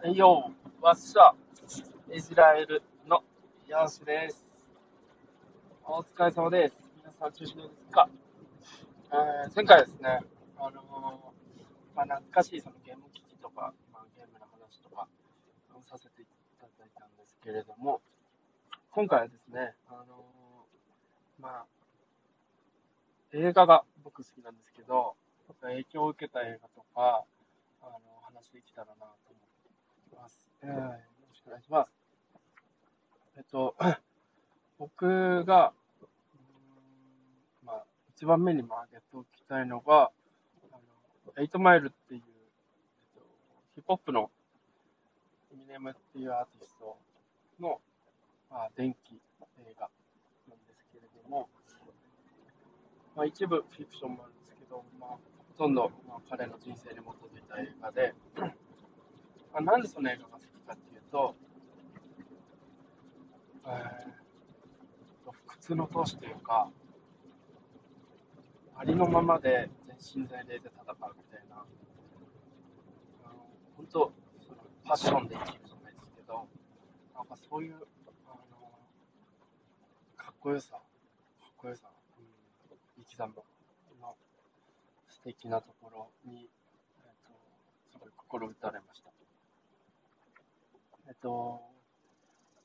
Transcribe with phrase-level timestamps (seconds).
[0.00, 1.34] はいよ、わっしゃ、
[2.14, 3.24] イスラエルの
[3.66, 4.46] ヤンシです。
[5.84, 6.76] お疲れ様です。
[6.98, 8.08] 皆さん、中心ですか、
[9.10, 10.20] えー、前回ですね、
[10.56, 15.08] あのー、まあ、懐かしいそのゲーム機器とか、まあ、ゲームの話とか
[15.90, 16.26] させてい
[16.60, 18.00] ただいたんですけれども、
[18.92, 21.66] 今回はですね、あのー、まあ、
[23.32, 25.16] 映画が僕好きなんですけど、
[25.60, 27.24] 影響を受けた映画とか、
[27.82, 29.27] あの話できたらなと
[30.20, 30.48] ます。
[30.62, 30.76] えー、よ
[31.28, 31.92] ろしくお願いします。
[33.36, 33.76] えっと、
[34.78, 35.72] 僕が、
[37.64, 40.10] まあ、一番目に挙げておきたいのが、
[40.72, 40.76] あ
[41.26, 42.22] の、エイトマイルっていう、
[43.16, 43.20] えっと、
[43.74, 44.30] ヒップホップの
[45.52, 46.98] エミネムっていうアーティスト
[47.60, 47.80] の、
[48.50, 49.88] まあ、電気映画
[50.48, 51.48] なんですけれども、
[53.14, 55.18] まあ、一部フィクションもあるんですけど、まあ、ほ
[55.56, 58.14] とんど、まあ、彼の人生に基づいた映画で、
[59.58, 61.34] あ、なんでその映画が好きかっていうと、
[63.66, 66.70] えー、不屈の闘志というか、
[68.76, 69.68] ありのままで
[70.04, 71.56] 全身全霊で戦うみたいな、
[73.24, 74.12] あの本当、
[74.46, 76.46] そのパッションで生きるじゃないですけど、
[77.16, 78.70] なんかそういう、あの
[80.16, 80.78] かっこよさ、か
[81.50, 83.32] っこよさ、うん、生き様
[84.00, 84.14] の
[85.08, 86.48] 素敵なところに、
[87.02, 87.32] えっと、
[87.90, 89.17] すごい心打たれました。
[91.18, 91.60] えっと、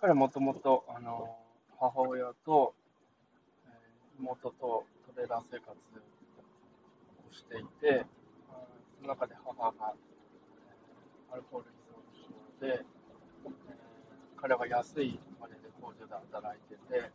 [0.00, 1.36] 彼はもともと、あの、
[1.78, 2.74] 母親と、
[3.66, 8.06] えー、妹とトレーラー生活をしていて、
[8.96, 11.72] その中で母が、え、アルコール依
[12.64, 17.10] 存症で、えー、彼は安いお金で工場で働いてて、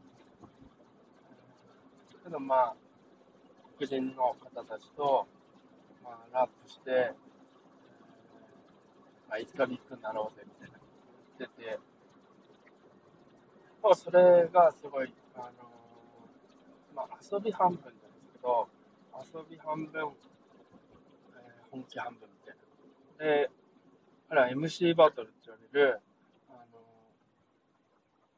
[2.23, 2.75] けどまあ、
[3.79, 5.25] 黒人の方たちと、
[6.03, 7.13] まあ、ラップして、え
[9.27, 10.77] まあ、いつかビッグになろうぜみたいな
[11.39, 11.79] 言ってて、
[13.83, 15.51] まあ、それがすごい、あの、
[16.95, 18.69] まあ、遊び半分なんですけど、
[19.13, 20.09] 遊び半分、えー、
[21.69, 22.55] 本気半分みたい
[23.19, 23.25] な。
[23.25, 23.49] で、
[24.29, 25.99] あら、MC バトルって言われる、
[26.49, 26.53] あ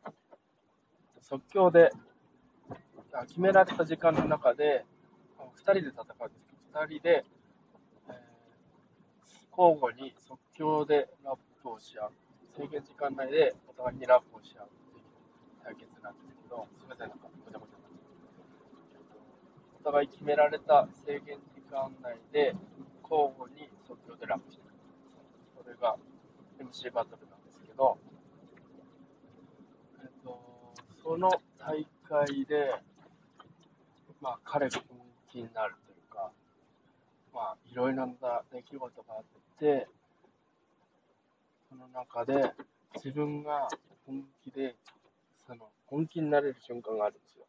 [0.06, 0.14] の、
[1.22, 1.92] 即興で、
[3.28, 4.84] 決められた時間の中で、
[5.38, 7.24] 2人で戦うんですけど、2人で、
[8.10, 12.12] えー、交互に即興でラップをし合う。
[12.56, 15.04] 制限時間内でお互いにラップをし合うっていう
[15.62, 19.20] 対決なんですけど、すみません、なんかごちゃごちゃになっちゃ
[19.75, 22.56] お互い決められた制限時間内で
[23.04, 25.64] 交互に即興でラップしていく。
[25.64, 25.96] それが
[26.58, 28.00] MC バトルなんですけど、
[30.02, 30.74] えっと、
[31.04, 31.30] その
[31.60, 32.74] 大会で、
[34.22, 34.98] まあ、彼が本
[35.32, 36.32] 気になるというか、
[37.32, 39.24] まあ、いろいろな出来事があっ
[39.60, 39.88] て、
[41.70, 42.54] その中で
[42.96, 43.68] 自分が
[44.08, 44.76] 本気で、
[45.46, 47.46] その本気になれる瞬間があるんですよ。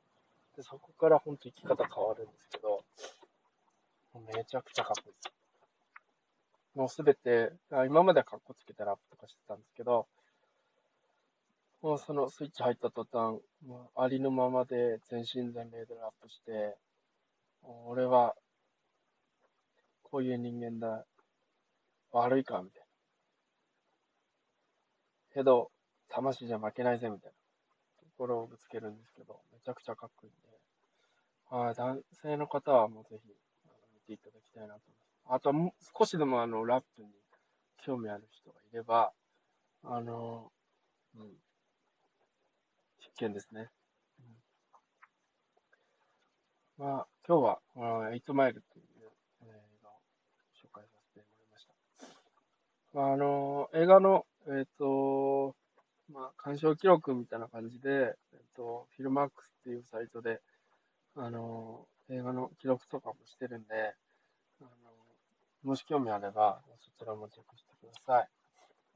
[0.56, 2.84] で、そこから本当生き方変わるんですけど、
[4.34, 5.32] めちゃくちゃかっこいいです。
[6.74, 10.06] もうすべて、今まではかっこつけてラップとかしてたんですけど、
[11.82, 16.76] もうそのスイッチ入った途端、もうありのままで全身全霊でラップして、
[17.86, 18.34] 俺は
[20.02, 21.04] こういう人間だ、
[22.12, 22.86] 悪いかみたいな。
[25.34, 25.70] けど、
[26.08, 27.45] 魂じゃ負けないぜ、みたいな
[28.16, 35.36] ところをぶつけるんですけど、めちゃくちゃかっこいいんで、はい、男性の方はもうぜひ、見ていただきたいなと思います。
[35.36, 37.08] あとは少しでもあの、ラップに
[37.84, 39.12] 興味ある人がいれば、
[39.84, 40.50] あの、
[41.14, 41.26] うん、
[43.00, 43.68] 必見ですね。
[46.78, 48.84] うん、まあ、今日は、あの、エイトマイルという
[49.42, 49.46] 映
[49.82, 49.92] 画を
[50.54, 51.74] 紹介させてもらいました。
[52.98, 55.56] まあ、あの、映画のえっ、ー、と、
[56.12, 60.40] まあ、鑑賞記録みたいな感じで、えっ、と、フィルマークスっていうサイトで、
[61.16, 63.94] あの、映画の記録とかもしてるんで、
[64.60, 64.70] あの、
[65.64, 68.28] もし興味あれば、そちらもチェックしてください。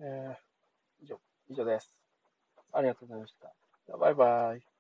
[0.01, 1.21] えー、以上、
[1.51, 1.95] 以上です。
[2.73, 3.35] ありがとうございまし
[3.89, 3.97] た。
[3.97, 4.80] バイバイ。